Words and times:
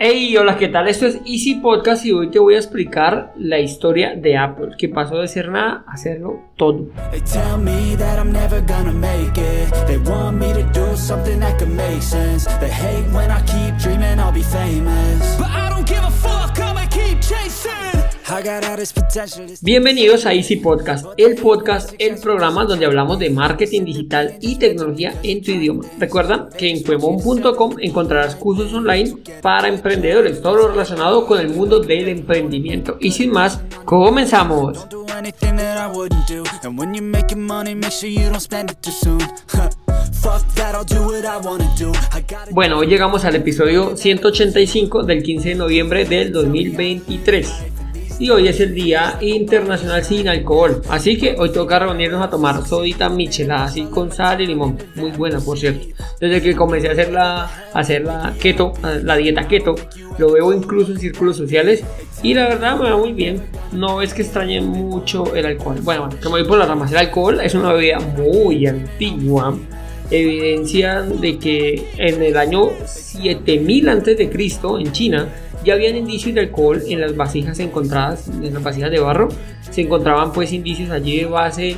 Hey, 0.00 0.36
hola, 0.36 0.56
¿qué 0.56 0.68
tal? 0.68 0.86
Esto 0.86 1.06
es 1.06 1.16
Easy 1.26 1.56
Podcast 1.56 2.06
y 2.06 2.12
hoy 2.12 2.30
te 2.30 2.38
voy 2.38 2.54
a 2.54 2.58
explicar 2.58 3.32
la 3.36 3.58
historia 3.58 4.14
de 4.14 4.36
Apple, 4.36 4.76
que 4.78 4.88
pasó 4.88 5.16
de 5.16 5.26
ser 5.26 5.48
nada 5.48 5.82
a 5.88 5.94
hacerlo 5.94 6.38
todo. 6.56 6.86
Bienvenidos 19.62 20.26
a 20.26 20.34
Easy 20.34 20.56
Podcast, 20.56 21.06
el 21.16 21.36
podcast, 21.36 21.94
el 21.98 22.20
programa 22.20 22.66
donde 22.66 22.84
hablamos 22.84 23.18
de 23.18 23.30
marketing 23.30 23.86
digital 23.86 24.36
y 24.42 24.56
tecnología 24.56 25.14
en 25.22 25.42
tu 25.42 25.52
idioma. 25.52 25.84
Recuerda 25.98 26.50
que 26.56 26.68
en 26.68 26.82
cuemon.com 26.82 27.76
encontrarás 27.80 28.36
cursos 28.36 28.70
online 28.74 29.16
para 29.40 29.68
emprendedores, 29.68 30.42
todo 30.42 30.56
lo 30.56 30.68
relacionado 30.68 31.26
con 31.26 31.40
el 31.40 31.48
mundo 31.48 31.80
del 31.80 32.08
emprendimiento. 32.08 32.98
Y 33.00 33.12
sin 33.12 33.30
más, 33.30 33.60
comenzamos. 33.86 34.86
Bueno, 42.50 42.78
hoy 42.78 42.86
llegamos 42.88 43.24
al 43.24 43.36
episodio 43.36 43.96
185 43.96 45.02
del 45.04 45.22
15 45.22 45.48
de 45.48 45.54
noviembre 45.54 46.04
del 46.04 46.30
2023. 46.32 47.67
Y 48.20 48.30
hoy 48.30 48.48
es 48.48 48.58
el 48.58 48.74
Día 48.74 49.16
Internacional 49.20 50.02
sin 50.02 50.26
Alcohol. 50.26 50.82
Así 50.88 51.16
que 51.16 51.36
hoy 51.38 51.50
toca 51.50 51.78
reunirnos 51.78 52.20
a 52.20 52.28
tomar 52.28 52.66
sodita 52.66 53.08
michelada 53.08 53.66
así 53.66 53.84
con 53.84 54.10
sal 54.10 54.40
y 54.40 54.46
limón. 54.46 54.76
Muy 54.96 55.12
buena, 55.12 55.38
por 55.38 55.56
cierto. 55.56 55.86
Desde 56.20 56.42
que 56.42 56.56
comencé 56.56 56.88
a 56.88 56.92
hacer 56.92 57.12
la, 57.12 57.44
a 57.44 57.78
hacer 57.78 58.02
la 58.02 58.34
keto, 58.40 58.72
la 59.04 59.16
dieta 59.16 59.46
keto, 59.46 59.76
lo 60.18 60.32
veo 60.32 60.52
incluso 60.52 60.90
en 60.90 60.98
círculos 60.98 61.36
sociales. 61.36 61.84
Y 62.24 62.34
la 62.34 62.48
verdad 62.48 62.76
me 62.76 62.90
va 62.90 62.96
muy 62.96 63.12
bien. 63.12 63.40
No 63.70 64.02
es 64.02 64.12
que 64.14 64.22
extrañe 64.22 64.60
mucho 64.60 65.36
el 65.36 65.46
alcohol. 65.46 65.76
Bueno, 65.82 66.06
bueno, 66.06 66.20
que 66.20 66.28
me 66.28 66.40
voy 66.40 66.44
por 66.44 66.58
las 66.58 66.66
ramas. 66.66 66.90
El 66.90 66.98
alcohol 66.98 67.40
es 67.40 67.54
una 67.54 67.72
bebida 67.72 68.00
muy 68.00 68.66
antigua 68.66 69.56
evidencian 70.10 71.20
de 71.20 71.38
que 71.38 71.86
en 71.98 72.22
el 72.22 72.36
año 72.36 72.70
7000 72.86 73.88
antes 73.88 74.16
de 74.16 74.30
Cristo 74.30 74.78
en 74.78 74.90
China 74.92 75.28
ya 75.64 75.74
habían 75.74 75.96
indicios 75.96 76.34
de 76.34 76.42
alcohol 76.42 76.82
en 76.88 77.00
las 77.00 77.16
vasijas 77.16 77.58
encontradas 77.58 78.28
en 78.28 78.54
las 78.54 78.62
vasijas 78.62 78.90
de 78.90 79.00
barro. 79.00 79.28
Se 79.70 79.82
encontraban 79.82 80.32
pues 80.32 80.52
indicios 80.52 80.90
allí 80.90 81.18
de 81.18 81.26
base 81.26 81.76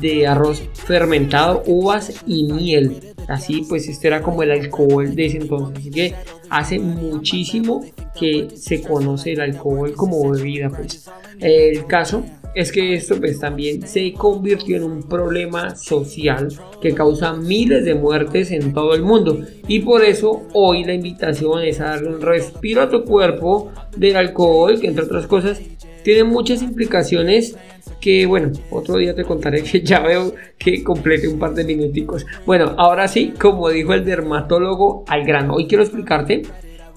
de 0.00 0.26
arroz 0.26 0.62
fermentado 0.74 1.62
uvas 1.66 2.22
y 2.26 2.52
miel. 2.52 3.14
Así 3.28 3.64
pues 3.68 3.88
este 3.88 4.08
era 4.08 4.22
como 4.22 4.42
el 4.42 4.50
alcohol 4.50 5.14
de 5.14 5.26
ese 5.26 5.38
entonces. 5.38 5.78
Así 5.78 5.90
que 5.90 6.14
hace 6.50 6.78
muchísimo 6.78 7.84
que 8.18 8.48
se 8.56 8.82
conoce 8.82 9.32
el 9.32 9.40
alcohol 9.40 9.92
como 9.94 10.30
bebida 10.30 10.70
pues. 10.70 11.08
El 11.40 11.86
caso 11.86 12.24
es 12.54 12.72
que 12.72 12.94
esto 12.94 13.16
pues 13.18 13.38
también 13.38 13.86
se 13.86 14.12
convirtió 14.12 14.76
en 14.76 14.84
un 14.84 15.02
problema 15.02 15.76
social 15.76 16.48
que 16.80 16.94
causa 16.94 17.34
miles 17.34 17.84
de 17.84 17.94
muertes 17.94 18.50
en 18.50 18.72
todo 18.72 18.94
el 18.94 19.02
mundo 19.02 19.40
y 19.66 19.80
por 19.80 20.04
eso 20.04 20.42
hoy 20.52 20.84
la 20.84 20.94
invitación 20.94 21.62
es 21.62 21.80
a 21.80 21.86
darle 21.86 22.08
un 22.08 22.20
respiro 22.20 22.82
a 22.82 22.90
tu 22.90 23.04
cuerpo 23.04 23.72
del 23.96 24.16
alcohol 24.16 24.80
que 24.80 24.88
entre 24.88 25.04
otras 25.04 25.26
cosas 25.26 25.60
tiene 26.02 26.24
muchas 26.24 26.62
implicaciones 26.62 27.56
que 28.00 28.26
bueno, 28.26 28.52
otro 28.70 28.96
día 28.96 29.14
te 29.14 29.24
contaré 29.24 29.62
que 29.62 29.82
ya 29.82 30.00
veo 30.00 30.34
que 30.56 30.82
complete 30.82 31.28
un 31.28 31.38
par 31.38 31.54
de 31.54 31.64
minuticos. 31.64 32.24
Bueno, 32.46 32.74
ahora 32.78 33.08
sí, 33.08 33.34
como 33.38 33.68
dijo 33.70 33.92
el 33.92 34.04
dermatólogo 34.04 35.04
al 35.08 35.24
grano, 35.24 35.54
hoy 35.54 35.66
quiero 35.66 35.82
explicarte 35.82 36.42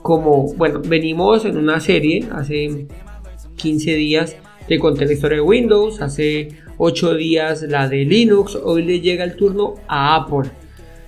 cómo, 0.02 0.54
bueno, 0.56 0.82
venimos 0.86 1.46
en 1.46 1.58
una 1.58 1.80
serie 1.80 2.28
hace 2.32 2.88
15 3.56 3.96
días 3.96 4.36
te 4.68 4.80
conté 4.80 5.06
la 5.06 5.14
historia 5.14 5.38
de 5.38 5.42
Windows, 5.42 6.02
hace 6.02 6.50
8 6.78 7.16
días 7.16 7.62
la 7.64 7.88
de 7.88 8.06
Linux, 8.06 8.56
hoy 8.56 8.84
le 8.84 9.00
llega 9.02 9.24
el 9.24 9.36
turno 9.36 9.76
a 9.88 10.16
Apple. 10.16 10.50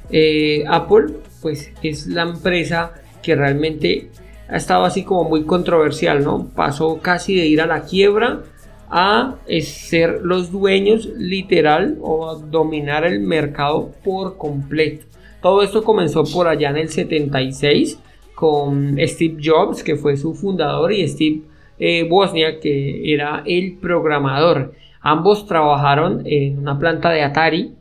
Eh, 0.10 0.64
Apple 0.68 1.08
pues 1.42 1.72
es 1.82 2.08
la 2.08 2.24
empresa 2.24 2.94
que 3.22 3.36
realmente 3.36 4.10
ha 4.48 4.58
estado 4.58 4.86
así 4.86 5.04
como 5.04 5.24
muy 5.24 5.44
controversial, 5.44 6.24
¿no? 6.24 6.50
Pasó 6.56 7.00
casi 7.02 7.36
de 7.36 7.46
ir 7.46 7.62
a 7.62 7.66
la 7.66 7.84
quiebra 7.84 8.44
a 8.90 9.38
ser 9.62 10.22
los 10.22 10.52
dueños 10.52 11.08
literal 11.18 11.98
o 12.02 12.30
a 12.30 12.36
dominar 12.36 13.06
el 13.06 13.22
mercado 13.22 13.92
por 14.04 14.38
completo. 14.38 15.06
Todo 15.42 15.64
esto 15.64 15.84
comenzó 15.84 16.24
por 16.24 16.48
allá 16.48 16.70
en 16.70 16.78
el 16.78 16.90
76 16.90 17.98
con 18.36 18.98
Steve 19.00 19.38
Jobs, 19.44 19.84
que 19.84 19.96
fue 19.96 20.16
su 20.16 20.36
fundador, 20.36 20.94
y 20.94 21.08
Steve 21.08 21.42
eh, 21.86 22.04
Bosnia, 22.08 22.60
que 22.62 23.14
era 23.14 23.44
el 23.46 23.74
programador. 23.74 24.74
Ambos 25.02 25.46
trabajaron 25.46 26.22
en 26.26 26.58
una 26.60 26.80
planta 26.80 27.10
de 27.10 27.24
Atari 27.24 27.74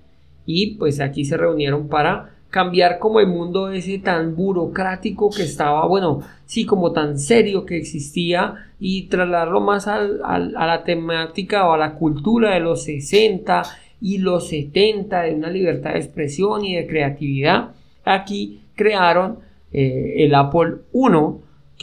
y 0.44 0.74
pues 0.74 0.98
aquí 1.00 1.24
se 1.24 1.36
reunieron 1.36 1.86
para 1.88 2.30
cambiar 2.50 2.98
como 2.98 3.20
el 3.20 3.28
mundo 3.28 3.70
ese 3.70 3.98
tan 3.98 4.34
burocrático 4.34 5.30
que 5.30 5.44
estaba, 5.44 5.86
bueno, 5.86 6.20
sí, 6.46 6.66
como 6.66 6.90
tan 6.92 7.16
serio 7.18 7.64
que 7.64 7.76
existía 7.76 8.54
y 8.80 9.02
trasladarlo 9.08 9.60
más 9.60 9.86
al- 9.86 10.20
a 10.24 10.66
la 10.66 10.82
temática 10.84 11.68
o 11.68 11.72
a 11.74 11.78
la 11.78 11.94
cultura 11.94 12.54
de 12.54 12.60
los 12.60 12.82
60 12.82 13.62
y 14.00 14.18
los 14.18 14.48
70 14.48 15.22
de 15.22 15.34
una 15.34 15.48
libertad 15.48 15.92
de 15.92 16.00
expresión 16.00 16.64
y 16.64 16.74
de 16.74 16.86
creatividad. 16.88 17.68
Aquí 18.04 18.62
crearon 18.74 19.38
eh, 19.72 20.24
el 20.24 20.34
Apple 20.34 20.78
I, 20.92 21.08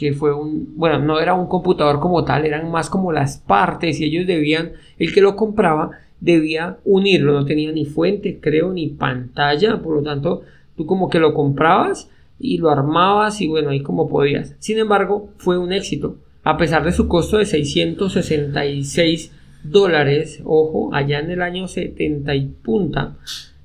que 0.00 0.14
fue 0.14 0.34
un, 0.34 0.72
bueno, 0.76 0.98
no 0.98 1.20
era 1.20 1.34
un 1.34 1.46
computador 1.46 2.00
como 2.00 2.24
tal, 2.24 2.46
eran 2.46 2.70
más 2.70 2.88
como 2.88 3.12
las 3.12 3.36
partes 3.36 4.00
y 4.00 4.06
ellos 4.06 4.26
debían, 4.26 4.72
el 4.98 5.12
que 5.12 5.20
lo 5.20 5.36
compraba 5.36 5.90
debía 6.20 6.78
unirlo, 6.86 7.34
no 7.34 7.44
tenía 7.44 7.70
ni 7.70 7.84
fuente, 7.84 8.38
creo, 8.40 8.72
ni 8.72 8.86
pantalla, 8.86 9.76
por 9.82 9.96
lo 9.96 10.02
tanto, 10.02 10.40
tú 10.74 10.86
como 10.86 11.10
que 11.10 11.18
lo 11.18 11.34
comprabas 11.34 12.08
y 12.38 12.56
lo 12.56 12.70
armabas 12.70 13.42
y 13.42 13.46
bueno, 13.46 13.68
ahí 13.68 13.82
como 13.82 14.08
podías. 14.08 14.56
Sin 14.58 14.78
embargo, 14.78 15.28
fue 15.36 15.58
un 15.58 15.70
éxito, 15.70 16.16
a 16.44 16.56
pesar 16.56 16.82
de 16.82 16.92
su 16.92 17.06
costo 17.06 17.36
de 17.36 17.44
666 17.44 19.32
dólares, 19.62 20.40
ojo, 20.46 20.94
allá 20.94 21.18
en 21.18 21.30
el 21.30 21.42
año 21.42 21.68
70 21.68 22.34
y 22.34 22.46
punta, 22.46 23.18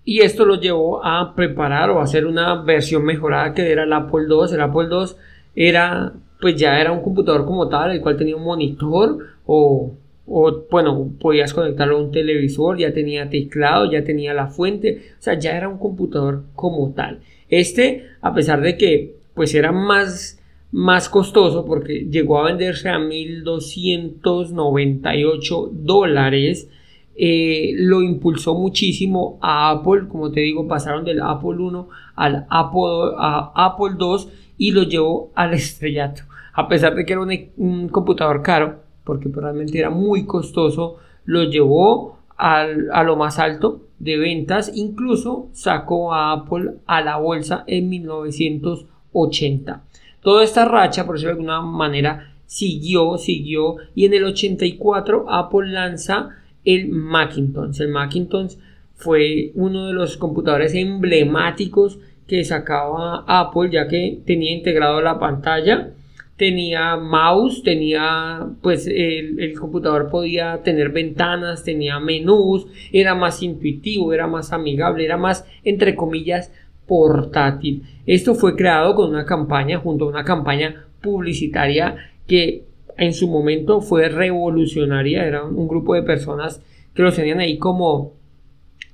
y 0.03 0.19
esto 0.19 0.43
lo 0.45 0.59
llevó 0.59 1.03
a 1.05 1.33
preparar 1.33 1.91
o 1.91 2.01
a 2.01 2.03
hacer 2.03 2.25
una 2.25 2.61
versión 2.61 3.05
mejorada 3.05 3.53
que 3.53 3.71
era 3.71 3.85
el 3.85 3.93
Apple 3.93 4.25
II. 4.29 4.53
El 4.53 4.61
Apple 4.61 4.87
II 4.91 5.15
era, 5.55 6.13
pues 6.45 6.57
ya 6.57 6.79
era 6.79 6.91
un 6.91 7.01
computador 7.01 7.43
como 7.43 7.67
tal, 7.69 7.89
el 7.89 8.01
cual 8.01 8.17
tenía 8.17 8.35
un 8.35 8.43
monitor 8.43 9.17
o, 9.47 9.95
o, 10.27 10.65
bueno, 10.69 11.09
podías 11.19 11.55
conectarlo 11.55 11.97
a 11.97 12.03
un 12.03 12.11
televisor, 12.11 12.77
ya 12.77 12.93
tenía 12.93 13.31
teclado, 13.31 13.91
ya 13.91 14.03
tenía 14.03 14.31
la 14.31 14.45
fuente, 14.45 15.01
o 15.17 15.21
sea, 15.23 15.39
ya 15.39 15.57
era 15.57 15.67
un 15.67 15.79
computador 15.79 16.43
como 16.53 16.93
tal. 16.93 17.21
Este, 17.49 18.05
a 18.21 18.35
pesar 18.35 18.61
de 18.61 18.77
que 18.77 19.15
pues 19.33 19.55
era 19.55 19.71
más, 19.71 20.39
más 20.71 21.09
costoso 21.09 21.65
porque 21.65 22.05
llegó 22.11 22.37
a 22.37 22.45
venderse 22.45 22.89
a 22.89 22.99
1298 22.99 25.71
dólares, 25.73 26.69
eh, 27.15 27.71
lo 27.73 28.03
impulsó 28.03 28.53
muchísimo 28.53 29.39
a 29.41 29.71
Apple, 29.71 30.03
como 30.07 30.29
te 30.29 30.41
digo, 30.41 30.67
pasaron 30.67 31.05
del 31.05 31.23
Apple 31.23 31.57
1 31.57 31.89
al 32.13 32.45
Apple, 32.51 33.15
a 33.17 33.51
Apple 33.55 33.95
2 33.97 34.29
y 34.59 34.69
lo 34.69 34.83
llevó 34.83 35.31
al 35.33 35.53
estrellato. 35.55 36.21
A 36.57 36.67
pesar 36.67 36.95
de 36.95 37.05
que 37.05 37.13
era 37.13 37.21
un, 37.21 37.31
un 37.57 37.89
computador 37.89 38.41
caro, 38.41 38.79
porque 39.03 39.29
realmente 39.33 39.77
era 39.77 39.89
muy 39.89 40.25
costoso, 40.25 40.97
lo 41.25 41.43
llevó 41.43 42.19
al, 42.37 42.89
a 42.91 43.03
lo 43.03 43.15
más 43.15 43.39
alto 43.39 43.81
de 43.99 44.17
ventas, 44.17 44.71
incluso 44.73 45.49
sacó 45.51 46.13
a 46.13 46.31
Apple 46.31 46.75
a 46.85 47.01
la 47.01 47.17
bolsa 47.17 47.63
en 47.67 47.89
1980. 47.89 49.83
Toda 50.21 50.43
esta 50.43 50.65
racha, 50.65 51.05
por 51.05 51.15
decirlo 51.15 51.35
de 51.35 51.39
alguna 51.39 51.61
manera, 51.61 52.33
siguió, 52.45 53.17
siguió 53.17 53.75
y 53.93 54.05
en 54.05 54.13
el 54.13 54.23
84 54.23 55.25
Apple 55.29 55.67
lanza 55.67 56.29
el 56.63 56.87
Macintosh. 56.89 57.81
El 57.81 57.89
Macintosh 57.89 58.55
fue 58.95 59.51
uno 59.55 59.87
de 59.87 59.93
los 59.93 60.17
computadores 60.17 60.73
emblemáticos 60.73 61.99
que 62.27 62.43
sacaba 62.43 63.23
Apple 63.27 63.69
ya 63.71 63.87
que 63.87 64.19
tenía 64.25 64.51
integrado 64.51 65.01
la 65.01 65.19
pantalla 65.19 65.91
tenía 66.37 66.97
mouse, 66.97 67.63
tenía 67.63 68.47
pues 68.61 68.87
el, 68.87 69.39
el, 69.39 69.57
computador 69.59 70.09
podía 70.09 70.61
tener 70.63 70.89
ventanas, 70.89 71.63
tenía 71.63 71.99
menús, 71.99 72.67
era 72.91 73.15
más 73.15 73.41
intuitivo, 73.41 74.13
era 74.13 74.27
más 74.27 74.51
amigable, 74.51 75.05
era 75.05 75.17
más 75.17 75.45
entre 75.63 75.95
comillas 75.95 76.51
portátil. 76.87 77.83
Esto 78.05 78.35
fue 78.35 78.55
creado 78.55 78.95
con 78.95 79.09
una 79.09 79.25
campaña 79.25 79.79
junto 79.79 80.05
a 80.05 80.09
una 80.09 80.25
campaña 80.25 80.87
publicitaria 81.01 81.95
que 82.27 82.65
en 82.97 83.13
su 83.13 83.27
momento 83.27 83.81
fue 83.81 84.09
revolucionaria, 84.09 85.25
era 85.25 85.43
un 85.43 85.67
grupo 85.67 85.95
de 85.95 86.03
personas 86.03 86.61
que 86.93 87.03
los 87.03 87.15
tenían 87.15 87.39
ahí 87.39 87.57
como 87.57 88.13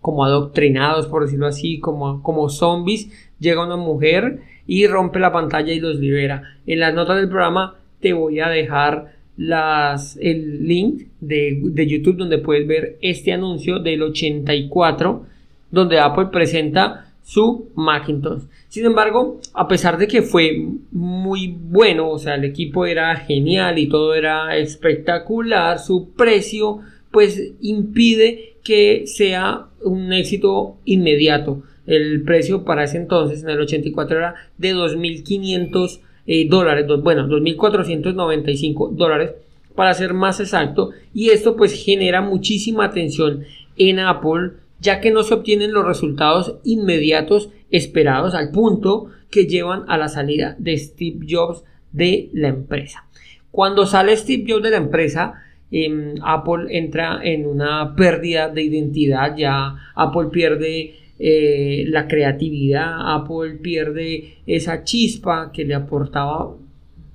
como 0.02 0.26
adoctrinados, 0.26 1.06
por 1.08 1.24
decirlo 1.24 1.46
así, 1.46 1.80
como, 1.80 2.24
como 2.24 2.50
zombies. 2.50 3.12
Llega 3.40 3.64
una 3.64 3.78
mujer 3.78 4.42
y 4.68 4.88
rompe 4.88 5.20
la 5.20 5.32
pantalla 5.32 5.74
y 5.74 5.80
los 5.80 5.98
libera. 5.98 6.56
En 6.66 6.80
las 6.80 6.94
notas 6.94 7.18
del 7.18 7.30
programa 7.30 7.76
te 8.00 8.14
voy 8.14 8.40
a 8.40 8.50
dejar 8.50 9.14
las, 9.38 10.18
el 10.22 10.68
link 10.68 11.04
de, 11.20 11.88
YouTube 11.88 12.18
donde 12.18 12.38
puedes 12.38 12.68
ver 12.68 12.98
este 13.02 13.34
anuncio 13.34 13.80
del 13.80 14.04
84 14.04 15.26
donde 15.72 16.00
Apple 16.00 16.28
presenta 16.32 17.08
su 17.24 17.70
Macintosh. 17.76 18.44
Sin 18.68 18.86
embargo, 18.86 19.40
a 19.54 19.68
pesar 19.68 19.98
de 19.98 20.08
que 20.08 20.22
fue 20.22 20.68
muy 20.92 21.48
bueno, 21.48 22.10
o 22.10 22.20
sea, 22.20 22.36
el 22.36 22.44
equipo 22.44 22.86
era 22.86 23.16
genial 23.16 23.80
y 23.80 23.88
todo 23.88 24.14
era 24.14 24.58
espectacular, 24.58 25.80
su 25.80 26.10
precio 26.12 26.80
pues 27.12 27.54
impide 27.62 28.56
que 28.64 29.04
sea 29.06 29.68
un 29.84 30.14
éxito 30.14 30.78
inmediato. 30.86 31.64
El 31.86 32.24
precio 32.24 32.64
para 32.64 32.84
ese 32.84 32.98
entonces, 32.98 33.44
en 33.44 33.50
el 33.50 33.60
84, 33.60 34.18
era 34.18 34.36
de 34.58 34.76
2.500 34.76 36.00
eh, 36.28 36.48
dólares, 36.48 36.86
bueno, 37.02 37.28
2.495 37.28 38.92
dólares 38.92 39.32
para 39.76 39.94
ser 39.94 40.14
más 40.14 40.40
exacto. 40.40 40.92
Y 41.14 41.30
esto 41.30 41.56
pues 41.56 41.74
genera 41.74 42.22
muchísima 42.22 42.86
atención 42.86 43.44
en 43.78 44.00
Apple 44.00 44.52
ya 44.82 45.00
que 45.00 45.12
no 45.12 45.24
se 45.24 45.36
obtienen 45.36 45.74
los 45.74 45.86
resultados 45.86 46.56
inmediatos 46.64 47.50
esperados 47.70 48.34
al 48.34 48.52
punto 48.52 49.10
que 49.30 49.46
llevan 49.46 49.86
a 49.88 49.98
la 49.98 50.10
salida 50.10 50.56
de 50.58 50.78
Steve 50.78 51.26
Jobs 51.30 51.64
de 51.92 52.30
la 52.34 52.50
empresa. 52.50 53.06
Cuando 53.52 53.86
sale 53.86 54.18
Steve 54.18 54.44
Jobs 54.48 54.64
de 54.64 54.72
la 54.72 54.78
empresa, 54.78 55.36
em, 55.70 56.16
Apple 56.24 56.66
entra 56.70 57.20
en 57.24 57.46
una 57.46 57.96
pérdida 57.96 58.50
de 58.50 58.64
identidad, 58.64 59.38
ya 59.38 59.76
Apple 59.96 60.30
pierde 60.32 60.96
eh, 61.24 61.86
la 61.88 62.08
creatividad, 62.08 63.14
Apple 63.16 63.60
pierde 63.62 64.38
esa 64.48 64.84
chispa 64.84 65.52
que 65.54 65.64
le 65.66 65.76
aportaba, 65.76 66.56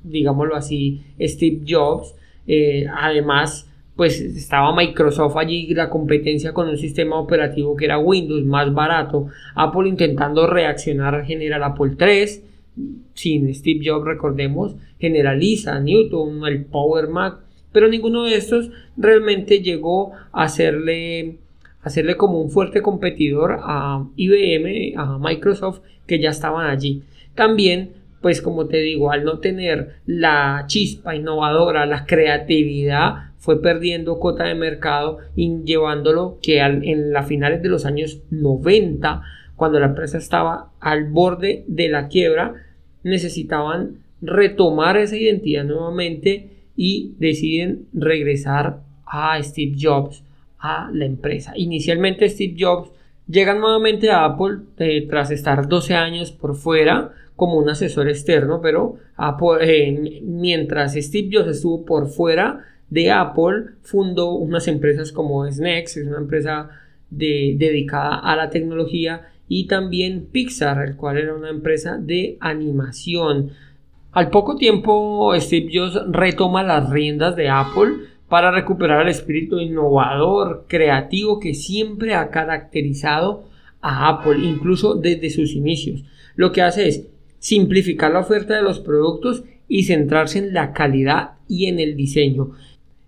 digámoslo 0.05 0.55
así, 0.55 1.03
Steve 1.21 1.63
Jobs. 1.67 2.15
Eh, 2.47 2.87
además, 2.89 3.69
pues 3.97 4.21
estaba 4.21 4.77
Microsoft 4.77 5.37
allí 5.37 5.75
la 5.75 5.91
competencia 5.91 6.53
con 6.53 6.69
un 6.69 6.77
sistema 6.77 7.19
operativo 7.19 7.75
que 7.75 7.87
era 7.87 7.99
Windows 7.99 8.45
más 8.45 8.73
barato, 8.73 9.27
Apple 9.57 9.89
intentando 9.89 10.47
reaccionar 10.47 11.25
generar 11.25 11.65
Apple 11.65 11.97
3 11.99 12.45
sin 13.15 13.53
Steve 13.55 13.81
Jobs 13.85 14.05
recordemos 14.05 14.77
generaliza 15.01 15.81
Newton 15.81 16.47
el 16.47 16.67
Power 16.67 17.09
Mac 17.09 17.39
pero 17.73 17.89
ninguno 17.89 18.25
de 18.25 18.37
estos 18.37 18.71
realmente 18.99 19.61
llegó 19.63 20.13
a 20.31 20.45
hacerle 20.45 21.39
hacerle 21.87 22.17
como 22.17 22.41
un 22.41 22.51
fuerte 22.51 22.83
competidor 22.83 23.61
a 23.63 24.05
IBM 24.17 24.95
a 24.97 25.19
Microsoft 25.19 25.83
que 26.05 26.19
ya 26.19 26.31
estaban 26.31 26.67
allí. 26.67 27.05
También 27.37 27.93
pues 28.21 28.43
como 28.43 28.67
te 28.67 28.79
digo 28.79 29.13
al 29.13 29.23
no 29.23 29.39
tener 29.39 30.01
la 30.05 30.65
chispa 30.67 31.15
innovadora 31.15 31.87
la 31.87 32.07
creatividad 32.07 33.31
fue 33.39 33.63
perdiendo 33.63 34.19
cota 34.19 34.43
de 34.45 34.57
mercado 34.57 35.19
y 35.37 35.63
llevándolo 35.63 36.41
que 36.43 36.59
en 36.59 37.13
las 37.13 37.29
finales 37.29 37.63
de 37.63 37.69
los 37.69 37.87
años 37.87 38.21
90, 38.31 39.23
cuando 39.55 39.79
la 39.79 39.87
empresa 39.87 40.19
estaba 40.19 40.73
al 40.81 41.05
borde 41.05 41.63
de 41.69 41.89
la 41.89 42.09
quiebra, 42.09 42.55
necesitaban 43.05 43.99
retomar 44.21 44.97
esa 44.97 45.17
identidad 45.17 45.63
nuevamente 45.63 46.51
y 46.75 47.15
deciden 47.21 47.87
regresar 47.93 48.81
a 49.07 49.41
Steve 49.41 49.77
Jobs 49.81 50.25
a 50.59 50.91
la 50.93 51.05
empresa. 51.05 51.53
Inicialmente 51.57 52.29
Steve 52.29 52.57
Jobs 52.59 52.91
llega 53.29 53.55
nuevamente 53.55 54.11
a 54.11 54.25
Apple 54.25 54.59
eh, 54.79 55.07
tras 55.09 55.31
estar 55.31 55.69
12 55.69 55.95
años 55.95 56.33
por 56.33 56.55
fuera 56.57 57.13
como 57.37 57.59
un 57.59 57.69
asesor 57.69 58.09
externo, 58.09 58.61
pero 58.63 58.97
eh, 59.61 60.21
mientras 60.23 60.95
Steve 60.95 61.29
Jobs 61.33 61.49
estuvo 61.49 61.85
por 61.85 62.09
fuera, 62.09 62.65
de 62.89 63.11
Apple 63.11 63.73
fundó 63.83 64.33
unas 64.33 64.69
empresas 64.69 65.13
como 65.13 65.51
Snex, 65.51 65.99
es 65.99 66.07
una 66.07 66.19
empresa 66.19 66.71
dedicada 67.11 68.19
a 68.19 68.37
la 68.37 68.49
tecnología, 68.49 69.29
y 69.49 69.67
también 69.67 70.27
Pixar, 70.33 70.83
el 70.83 70.97
cual 70.97 71.19
era 71.19 71.35
una 71.35 71.51
empresa 71.51 71.99
de 71.99 72.37
animación. 72.41 73.51
Al 74.13 74.31
poco 74.31 74.57
tiempo, 74.57 75.33
Steve 75.37 75.71
Jobs 75.73 76.01
retoma 76.09 76.63
las 76.63 76.91
riendas 76.91 77.37
de 77.37 77.49
Apple 77.49 77.93
para 78.29 78.51
recuperar 78.51 79.03
el 79.03 79.09
espíritu 79.09 79.61
innovador, 79.61 80.65
creativo 80.69 81.39
que 81.39 81.55
siempre 81.55 82.15
ha 82.15 82.31
caracterizado 82.31 83.45
a 83.81 84.09
Apple, 84.09 84.39
incluso 84.43 84.95
desde 84.95 85.31
sus 85.31 85.53
inicios. 85.53 86.05
Lo 86.35 86.53
que 86.53 86.63
hace 86.63 86.89
es 86.89 87.07
simplificar 87.39 88.13
la 88.13 88.21
oferta 88.21 88.57
de 88.57 88.63
los 88.63 88.81
productos 88.81 89.45
y 89.69 89.85
centrarse 89.85 90.39
en 90.39 90.53
la 90.53 90.73
calidad 90.73 91.33
y 91.49 91.67
en 91.67 91.79
el 91.79 91.97
diseño. 91.97 92.53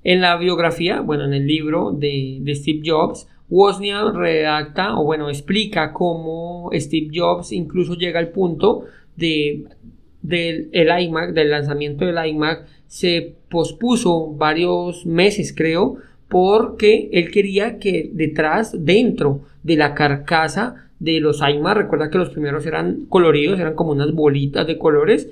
En 0.04 0.20
la 0.20 0.36
biografía, 0.36 1.00
bueno, 1.00 1.24
en 1.24 1.34
el 1.34 1.46
libro 1.46 1.92
de, 1.92 2.42
Steve 2.54 2.82
Jobs, 2.84 3.28
Wozniak 3.50 4.14
redacta 4.14 4.96
o 4.96 5.04
bueno, 5.04 5.28
explica 5.28 5.92
cómo 5.92 6.70
Steve 6.74 7.08
Jobs 7.12 7.52
incluso 7.52 7.94
llega 7.94 8.20
al 8.20 8.28
punto 8.28 8.84
de 9.16 9.64
del 10.22 10.70
iMac, 10.74 11.32
del 11.32 11.50
lanzamiento 11.50 12.04
del 12.04 12.24
iMac, 12.26 12.66
se 12.86 13.34
pospuso 13.48 14.32
varios 14.34 15.06
meses, 15.06 15.54
creo, 15.56 15.96
porque 16.28 17.08
él 17.12 17.30
quería 17.30 17.78
que 17.78 18.10
detrás, 18.12 18.84
dentro 18.84 19.42
de 19.62 19.76
la 19.76 19.94
carcasa 19.94 20.90
de 20.98 21.20
los 21.20 21.40
iMac, 21.40 21.76
recuerda 21.76 22.10
que 22.10 22.18
los 22.18 22.30
primeros 22.30 22.66
eran 22.66 23.06
coloridos, 23.08 23.60
eran 23.60 23.74
como 23.74 23.92
unas 23.92 24.12
bolitas 24.12 24.66
de 24.66 24.78
colores, 24.78 25.28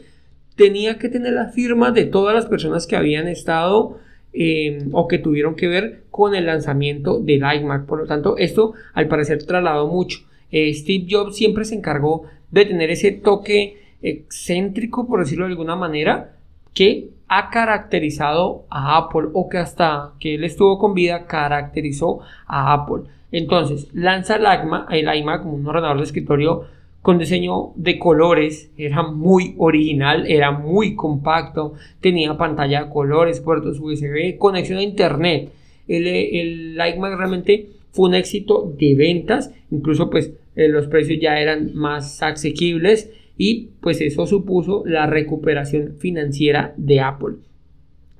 tenía 0.54 0.98
que 0.98 1.08
tener 1.08 1.34
la 1.34 1.48
firma 1.48 1.90
de 1.90 2.04
todas 2.04 2.34
las 2.34 2.46
personas 2.46 2.86
que 2.86 2.96
habían 2.96 3.28
estado 3.28 3.98
Em, 4.38 4.90
o 4.92 5.08
que 5.08 5.16
tuvieron 5.16 5.54
que 5.54 5.66
ver 5.66 6.02
con 6.10 6.34
el 6.34 6.44
lanzamiento 6.44 7.20
del 7.20 7.40
iMac. 7.40 7.86
Por 7.86 8.00
lo 8.00 8.06
tanto, 8.06 8.36
esto 8.36 8.74
al 8.92 9.08
parecer 9.08 9.42
trasladó 9.44 9.88
mucho. 9.88 10.18
Eh, 10.50 10.74
Steve 10.74 11.06
Jobs 11.08 11.36
siempre 11.36 11.64
se 11.64 11.74
encargó 11.74 12.24
de 12.50 12.66
tener 12.66 12.90
ese 12.90 13.12
toque 13.12 13.78
excéntrico, 14.06 15.06
por 15.06 15.20
decirlo 15.20 15.46
de 15.46 15.52
alguna 15.52 15.76
manera, 15.76 16.36
que 16.74 17.10
ha 17.28 17.50
caracterizado 17.50 18.64
a 18.70 18.96
Apple 18.96 19.28
o 19.32 19.48
que 19.48 19.58
hasta 19.58 20.12
que 20.20 20.36
él 20.36 20.44
estuvo 20.44 20.78
con 20.78 20.94
vida 20.94 21.26
caracterizó 21.26 22.20
a 22.46 22.72
Apple. 22.72 23.10
Entonces, 23.32 23.88
lanza 23.92 24.36
el 24.36 24.42
iMac, 24.42 24.92
el 24.92 25.12
iMac 25.14 25.42
como 25.42 25.54
un 25.54 25.66
ordenador 25.66 25.96
de 25.98 26.04
escritorio 26.04 26.64
con 27.02 27.18
diseño 27.18 27.72
de 27.76 27.98
colores, 27.98 28.70
era 28.76 29.02
muy 29.02 29.54
original, 29.58 30.26
era 30.26 30.50
muy 30.50 30.94
compacto, 30.94 31.74
tenía 32.00 32.36
pantalla 32.36 32.84
de 32.84 32.90
colores, 32.90 33.40
puertos 33.40 33.78
USB, 33.80 34.38
conexión 34.38 34.78
a 34.78 34.82
internet. 34.82 35.52
El, 35.88 36.06
el 36.06 36.72
iMac 36.74 37.16
realmente 37.16 37.70
fue 37.92 38.08
un 38.08 38.14
éxito 38.14 38.72
de 38.76 38.94
ventas, 38.94 39.52
incluso 39.70 40.10
pues 40.10 40.32
eh, 40.56 40.68
los 40.68 40.86
precios 40.88 41.20
ya 41.20 41.38
eran 41.38 41.74
más 41.74 42.22
asequibles 42.22 43.10
y 43.36 43.70
pues 43.80 44.00
eso 44.00 44.26
supuso 44.26 44.82
la 44.86 45.06
recuperación 45.06 45.94
financiera 45.98 46.74
de 46.76 47.00
Apple. 47.00 47.36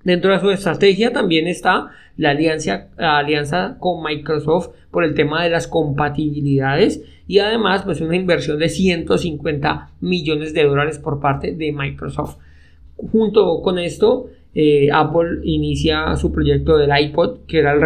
Dentro 0.05 0.33
de 0.33 0.39
su 0.41 0.51
estrategia 0.51 1.13
también 1.13 1.49
está 1.49 1.91
la 2.17 2.31
alianza, 2.31 2.89
alianza 2.97 3.77
con 3.81 4.03
Microsoft 4.05 4.71
por 4.91 5.05
el 5.05 5.15
tema 5.15 5.43
de 5.43 5.51
las 5.51 5.67
compatibilidades 5.67 7.03
y 7.27 7.41
además 7.41 7.83
pues 7.83 8.01
una 8.01 8.15
inversión 8.15 8.59
de 8.59 8.69
150 8.69 9.91
millones 10.01 10.55
de 10.55 10.65
dólares 10.65 10.99
por 10.99 11.21
parte 11.21 11.53
de 11.53 11.73
Microsoft. 11.73 12.39
Junto 12.97 13.61
con 13.63 13.79
esto, 13.79 14.31
eh, 14.55 14.89
Apple 14.93 15.41
inicia 15.43 16.17
su 16.17 16.33
proyecto 16.33 16.79
del 16.79 16.97
iPod, 16.97 17.41
que, 17.47 17.59
era 17.59 17.73
el 17.73 17.81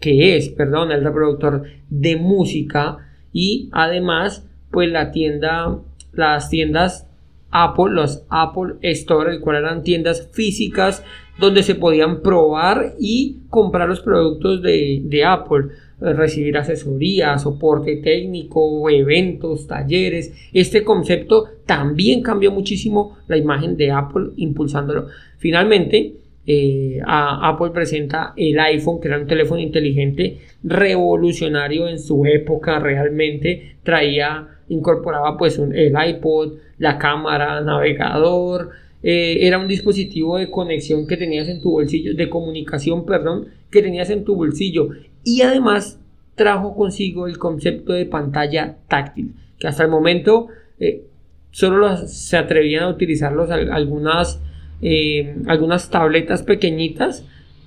que 0.00 0.36
es 0.36 0.50
perdón, 0.50 0.92
el 0.92 1.02
reproductor 1.02 1.64
de 1.88 2.16
música 2.16 2.98
y 3.32 3.68
además 3.72 4.46
pues 4.70 4.90
la 4.90 5.12
tienda, 5.12 5.78
las 6.16 6.50
tiendas 6.50 7.06
Apple, 7.50 7.92
los 7.92 8.24
Apple 8.30 8.74
Store, 8.82 9.32
el 9.32 9.40
cual 9.40 9.56
eran 9.56 9.82
tiendas 9.82 10.28
físicas 10.32 11.04
donde 11.38 11.62
se 11.62 11.74
podían 11.74 12.20
probar 12.20 12.94
y 12.98 13.38
comprar 13.48 13.88
los 13.88 14.00
productos 14.00 14.62
de, 14.62 15.02
de 15.04 15.24
Apple 15.24 15.68
recibir 16.00 16.56
asesoría, 16.58 17.38
soporte 17.38 17.96
técnico, 17.96 18.88
eventos, 18.90 19.66
talleres. 19.66 20.32
Este 20.52 20.84
concepto 20.84 21.46
también 21.66 22.22
cambió 22.22 22.50
muchísimo 22.50 23.16
la 23.26 23.36
imagen 23.36 23.76
de 23.76 23.90
Apple 23.90 24.30
impulsándolo. 24.36 25.06
Finalmente, 25.38 26.16
eh, 26.46 27.00
Apple 27.06 27.70
presenta 27.70 28.34
el 28.36 28.58
iPhone, 28.58 29.00
que 29.00 29.08
era 29.08 29.18
un 29.18 29.26
teléfono 29.26 29.60
inteligente 29.60 30.38
revolucionario 30.62 31.88
en 31.88 31.98
su 31.98 32.26
época, 32.26 32.78
realmente. 32.78 33.76
Traía, 33.82 34.48
incorporaba 34.68 35.36
pues 35.36 35.58
el 35.58 35.94
iPod, 36.08 36.54
la 36.78 36.98
cámara, 36.98 37.60
navegador, 37.60 38.70
eh, 39.06 39.46
era 39.46 39.58
un 39.58 39.68
dispositivo 39.68 40.38
de 40.38 40.50
conexión 40.50 41.06
que 41.06 41.18
tenías 41.18 41.46
en 41.48 41.60
tu 41.60 41.72
bolsillo, 41.72 42.14
de 42.14 42.30
comunicación, 42.30 43.04
perdón, 43.04 43.48
que 43.70 43.82
tenías 43.82 44.08
en 44.08 44.24
tu 44.24 44.34
bolsillo. 44.34 44.88
Y 45.22 45.42
además 45.42 46.00
trajo 46.34 46.74
consigo 46.74 47.26
el 47.26 47.36
concepto 47.36 47.92
de 47.92 48.06
pantalla 48.06 48.78
táctil, 48.88 49.34
que 49.58 49.66
hasta 49.66 49.82
el 49.82 49.90
momento 49.90 50.48
eh, 50.80 51.04
solo 51.50 51.96
se 52.06 52.38
atrevían 52.38 52.84
a 52.84 52.88
utilizarlos 52.88 53.50
algunas, 53.50 54.40
eh, 54.86 55.34
algunas 55.46 55.88
tabletas 55.88 56.42
pequeñitas, 56.42 57.24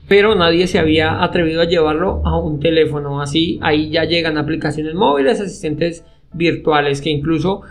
pero 0.08 0.36
nadie 0.36 0.68
se 0.68 0.78
había 0.78 1.24
atrevido 1.24 1.62
a 1.62 1.66
llevarlo 1.66 2.22
a 2.24 2.38
un 2.38 2.60
teléfono. 2.60 3.22
Así, 3.22 3.58
ahí 3.64 3.90
ya 3.90 4.04
llegan 4.06 4.38
aplicaciones 4.38 4.94
móviles, 4.94 5.42
asistentes 5.42 6.06
virtuales, 6.32 7.02
que 7.02 7.10
incluso 7.10 7.64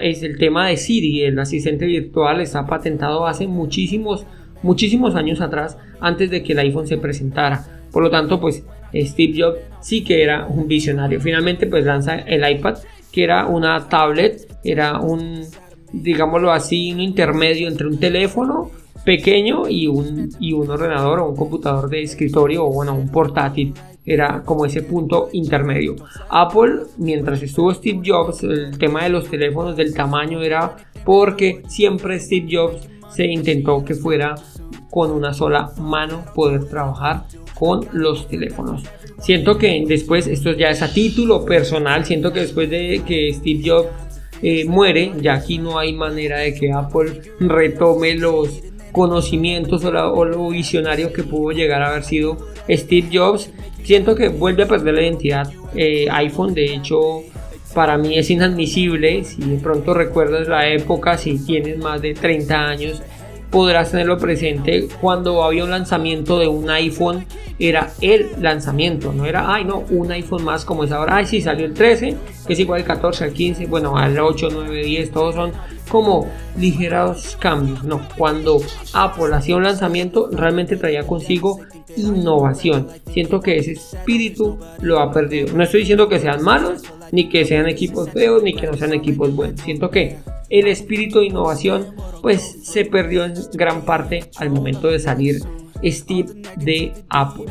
es 0.00 0.22
el 0.22 0.38
tema 0.38 0.68
de 0.68 0.78
Siri, 0.78 1.24
el 1.24 1.38
asistente 1.38 1.84
virtual, 1.84 2.40
está 2.40 2.66
patentado 2.66 3.26
hace 3.26 3.46
muchísimos, 3.46 4.24
muchísimos 4.62 5.16
años 5.16 5.42
atrás, 5.42 5.76
antes 6.00 6.30
de 6.30 6.42
que 6.42 6.54
el 6.54 6.60
iPhone 6.60 6.86
se 6.86 6.96
presentara. 6.96 7.62
Por 7.92 8.02
lo 8.02 8.10
tanto, 8.10 8.40
pues 8.40 8.64
Steve 8.94 9.34
Jobs 9.36 9.58
sí 9.80 10.02
que 10.02 10.22
era 10.22 10.46
un 10.46 10.66
visionario. 10.66 11.20
Finalmente, 11.20 11.66
pues 11.66 11.84
lanza 11.84 12.20
el 12.20 12.50
iPad, 12.50 12.78
que 13.12 13.22
era 13.22 13.46
una 13.46 13.86
tablet, 13.90 14.48
era 14.64 14.98
un, 14.98 15.42
digámoslo 15.92 16.52
así, 16.52 16.92
un 16.92 17.00
intermedio 17.00 17.68
entre 17.68 17.86
un 17.86 17.98
teléfono 17.98 18.70
pequeño 19.04 19.68
y 19.68 19.86
un, 19.86 20.30
y 20.40 20.52
un 20.52 20.68
ordenador 20.68 21.20
o 21.20 21.28
un 21.28 21.36
computador 21.36 21.88
de 21.88 22.02
escritorio 22.02 22.66
o 22.66 22.72
bueno, 22.72 22.94
un 22.94 23.08
portátil. 23.08 23.72
Era 24.04 24.42
como 24.44 24.66
ese 24.66 24.82
punto 24.82 25.30
intermedio. 25.32 25.96
Apple, 26.28 26.82
mientras 26.98 27.42
estuvo 27.42 27.74
Steve 27.74 28.02
Jobs, 28.04 28.42
el 28.44 28.78
tema 28.78 29.04
de 29.04 29.08
los 29.08 29.28
teléfonos 29.28 29.76
del 29.76 29.94
tamaño 29.94 30.42
era 30.42 30.76
porque 31.04 31.62
siempre 31.66 32.20
Steve 32.20 32.46
Jobs 32.50 32.88
se 33.08 33.26
intentó 33.26 33.84
que 33.84 33.94
fuera 33.94 34.34
con 34.90 35.10
una 35.10 35.34
sola 35.34 35.72
mano 35.80 36.24
poder 36.34 36.68
trabajar 36.68 37.24
con 37.54 37.86
los 37.92 38.28
teléfonos. 38.28 38.82
Siento 39.18 39.56
que 39.56 39.84
después, 39.86 40.26
esto 40.26 40.52
ya 40.52 40.70
es 40.70 40.82
a 40.82 40.92
título 40.92 41.44
personal, 41.44 42.04
siento 42.04 42.32
que 42.32 42.40
después 42.40 42.68
de 42.70 43.02
que 43.06 43.32
Steve 43.32 43.62
Jobs 43.64 43.86
eh, 44.42 44.64
muere, 44.64 45.12
ya 45.20 45.34
aquí 45.34 45.58
no 45.58 45.78
hay 45.78 45.92
manera 45.92 46.38
de 46.38 46.54
que 46.54 46.72
Apple 46.72 47.20
retome 47.40 48.14
los 48.14 48.62
conocimientos 48.92 49.84
o, 49.84 50.24
lo 50.24 50.48
visionario 50.48 51.12
que 51.12 51.22
pudo 51.22 51.52
llegar 51.52 51.82
a 51.82 51.90
haber 51.90 52.04
sido 52.04 52.38
Steve 52.68 53.08
Jobs. 53.12 53.50
Siento 53.84 54.14
que 54.14 54.28
vuelve 54.28 54.64
a 54.64 54.68
perder 54.68 54.94
la 54.94 55.02
identidad 55.02 55.52
eh, 55.74 56.06
iPhone, 56.10 56.54
de 56.54 56.74
hecho 56.74 57.22
para 57.74 57.98
mí 57.98 58.16
es 58.16 58.30
inadmisible, 58.30 59.22
si 59.24 59.42
de 59.42 59.58
pronto 59.58 59.92
recuerdas 59.92 60.48
la 60.48 60.66
época, 60.66 61.18
si 61.18 61.38
tienes 61.44 61.76
más 61.76 62.00
de 62.00 62.14
30 62.14 62.58
años, 62.58 63.02
podrás 63.56 63.90
tenerlo 63.90 64.18
presente 64.18 64.86
cuando 65.00 65.42
había 65.42 65.64
un 65.64 65.70
lanzamiento 65.70 66.38
de 66.38 66.46
un 66.46 66.68
iPhone 66.68 67.24
era 67.58 67.90
el 68.02 68.32
lanzamiento 68.38 69.14
no 69.14 69.24
era 69.24 69.50
ay 69.50 69.64
no 69.64 69.82
un 69.88 70.12
iPhone 70.12 70.44
más 70.44 70.66
como 70.66 70.84
es 70.84 70.92
ahora 70.92 71.16
ay 71.16 71.26
sí 71.26 71.40
salió 71.40 71.64
el 71.64 71.72
13 71.72 72.14
que 72.46 72.52
es 72.52 72.58
igual 72.60 72.82
al 72.82 72.86
14 72.86 73.24
al 73.24 73.32
15 73.32 73.64
bueno 73.64 73.96
al 73.96 74.18
8 74.18 74.48
9 74.52 74.84
10 74.84 75.10
todos 75.10 75.36
son 75.36 75.52
como 75.88 76.30
ligeros 76.58 77.38
cambios 77.40 77.82
no 77.82 78.06
cuando 78.18 78.60
Apple 78.92 79.34
hacía 79.34 79.56
un 79.56 79.62
lanzamiento 79.62 80.28
realmente 80.30 80.76
traía 80.76 81.06
consigo 81.06 81.60
innovación 81.96 82.88
siento 83.10 83.40
que 83.40 83.56
ese 83.56 83.72
espíritu 83.72 84.58
lo 84.82 85.00
ha 85.00 85.10
perdido 85.10 85.56
no 85.56 85.62
estoy 85.62 85.80
diciendo 85.80 86.10
que 86.10 86.18
sean 86.18 86.42
malos 86.42 86.82
ni 87.10 87.30
que 87.30 87.46
sean 87.46 87.66
equipos 87.66 88.10
feos 88.10 88.42
ni 88.42 88.52
que 88.52 88.66
no 88.66 88.74
sean 88.74 88.92
equipos 88.92 89.34
buenos 89.34 89.62
siento 89.62 89.88
que 89.88 90.18
el 90.50 90.68
espíritu 90.68 91.20
de 91.20 91.26
innovación 91.26 91.94
pues 92.22 92.64
se 92.64 92.84
perdió 92.84 93.24
en 93.24 93.34
gran 93.52 93.84
parte 93.84 94.30
al 94.36 94.50
momento 94.50 94.88
de 94.88 94.98
salir 94.98 95.40
Steve 95.84 96.42
de 96.56 96.92
Apple. 97.08 97.46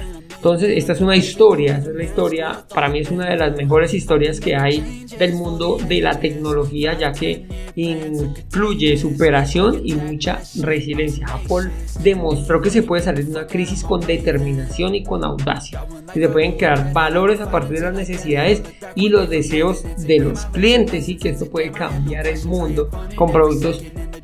Entonces, 0.45 0.77
esta 0.77 0.93
es 0.93 1.01
una 1.01 1.15
historia, 1.15 1.77
esta 1.77 1.89
es 1.89 1.95
la 1.95 2.03
historia, 2.03 2.65
para 2.71 2.87
mí 2.87 2.99
es 2.99 3.09
una 3.09 3.31
de 3.31 3.35
las 3.35 3.57
mejores 3.57 3.95
historias 3.95 4.39
que 4.39 4.55
hay 4.55 5.07
del 5.17 5.33
mundo 5.33 5.79
de 5.87 6.01
la 6.01 6.19
tecnología, 6.19 6.95
ya 6.95 7.11
que 7.11 7.47
incluye 7.73 8.95
superación 8.95 9.81
y 9.83 9.95
mucha 9.95 10.39
resiliencia. 10.61 11.25
Apple 11.25 11.71
demostró 12.03 12.61
que 12.61 12.69
se 12.69 12.83
puede 12.83 13.01
salir 13.01 13.25
de 13.25 13.31
una 13.31 13.47
crisis 13.47 13.83
con 13.83 14.01
determinación 14.01 14.93
y 14.93 15.03
con 15.03 15.23
audacia, 15.23 15.83
que 16.13 16.19
se 16.19 16.29
pueden 16.29 16.51
crear 16.51 16.93
valores 16.93 17.41
a 17.41 17.49
partir 17.49 17.79
de 17.79 17.85
las 17.85 17.95
necesidades 17.95 18.61
y 18.93 19.09
los 19.09 19.27
deseos 19.27 19.83
de 20.05 20.19
los 20.19 20.45
clientes 20.45 21.09
y 21.09 21.17
que 21.17 21.29
esto 21.29 21.49
puede 21.49 21.71
cambiar 21.71 22.27
el 22.27 22.45
mundo 22.45 22.91
con 23.15 23.31
productos 23.31 23.81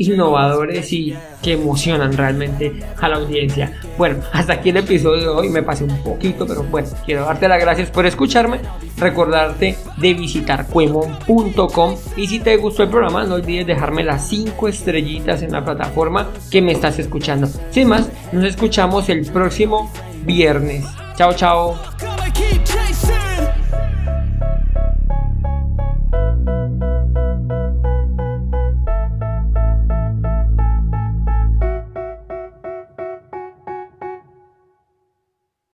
innovadores 0.07 0.91
y 0.93 1.15
que 1.41 1.53
emocionan 1.53 2.15
realmente 2.15 2.71
a 2.99 3.09
la 3.09 3.17
audiencia. 3.17 3.79
Bueno, 3.97 4.17
hasta 4.31 4.53
aquí 4.53 4.69
el 4.69 4.77
episodio 4.77 5.21
de 5.21 5.27
hoy, 5.27 5.49
me 5.49 5.63
pasé 5.63 5.83
un 5.83 5.97
poquito, 6.03 6.45
pero 6.45 6.63
bueno, 6.63 6.87
quiero 7.05 7.25
darte 7.25 7.47
las 7.47 7.59
gracias 7.59 7.89
por 7.89 8.05
escucharme, 8.05 8.59
recordarte 8.97 9.77
de 9.97 10.13
visitar 10.13 10.67
cuemon.com 10.67 11.95
y 12.17 12.27
si 12.27 12.39
te 12.39 12.57
gustó 12.57 12.83
el 12.83 12.89
programa 12.89 13.23
no 13.23 13.35
olvides 13.35 13.67
dejarme 13.67 14.03
las 14.03 14.27
5 14.27 14.67
estrellitas 14.67 15.41
en 15.41 15.51
la 15.51 15.63
plataforma 15.63 16.29
que 16.49 16.61
me 16.61 16.71
estás 16.71 16.99
escuchando. 16.99 17.47
Sin 17.71 17.87
más, 17.87 18.09
nos 18.31 18.43
escuchamos 18.43 19.09
el 19.09 19.25
próximo 19.31 19.91
viernes. 20.25 20.85
Chao, 21.15 21.33
chao. 21.33 22.10